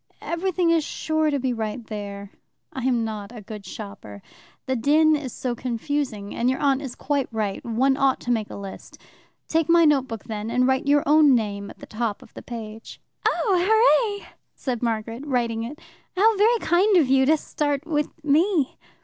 "Everything 0.23 0.71
is 0.71 0.83
sure 0.83 1.29
to 1.29 1.37
be 1.37 1.51
there. 1.53 2.31
I 2.73 2.85
am 2.85 3.05
not 3.05 3.31
a 3.31 3.39
good 3.39 3.67
shopper. 3.67 4.23
The 4.65 4.75
din 4.75 5.15
is 5.15 5.31
so 5.31 5.53
confusing, 5.53 6.33
and 6.33 6.49
your 6.49 6.57
aunt 6.57 6.81
is 6.81 6.95
quite 6.95 7.27
right 7.31 7.63
one 7.63 7.95
ought 7.95 8.19
to 8.21 8.31
make 8.31 8.49
a 8.49 8.55
list. 8.55 8.97
Take 9.47 9.69
my 9.69 9.85
notebook, 9.85 10.23
then, 10.23 10.49
and 10.49 10.65
write 10.65 10.87
your 10.87 11.03
own 11.05 11.35
name 11.35 11.69
at 11.69 11.77
the 11.77 11.85
top 11.85 12.23
of 12.23 12.33
the 12.33 12.41
page." 12.41 12.99
"Oh, 13.27 13.63
hooray!" 14.17 14.27
said 14.55 14.81
Margaret, 14.81 15.23
writing 15.23 15.61
it. 15.63 15.77
"How 16.17 16.35
very 16.35 16.57
kind 16.61 16.97
of 16.97 17.07
you 17.07 17.27
to 17.27 17.37
start 17.37 17.85
with 17.85 18.07
me!" 18.25 18.79